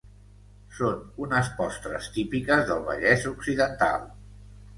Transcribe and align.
Són 0.77 1.03
unes 1.25 1.51
postres 1.59 2.07
típiques 2.15 2.65
del 2.71 2.81
Vallès 2.89 3.27
occidental. 3.35 4.11